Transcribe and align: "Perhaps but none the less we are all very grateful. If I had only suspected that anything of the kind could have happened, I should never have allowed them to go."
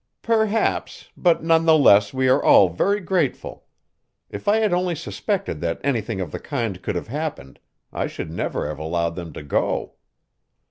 "Perhaps 0.23 1.09
but 1.15 1.43
none 1.43 1.65
the 1.65 1.77
less 1.77 2.11
we 2.11 2.27
are 2.27 2.43
all 2.43 2.69
very 2.69 2.99
grateful. 2.99 3.65
If 4.31 4.47
I 4.47 4.57
had 4.57 4.73
only 4.73 4.95
suspected 4.95 5.61
that 5.61 5.79
anything 5.83 6.19
of 6.19 6.31
the 6.31 6.39
kind 6.39 6.81
could 6.81 6.95
have 6.95 7.09
happened, 7.09 7.59
I 7.93 8.07
should 8.07 8.31
never 8.31 8.67
have 8.67 8.79
allowed 8.79 9.13
them 9.13 9.31
to 9.33 9.43
go." 9.43 9.93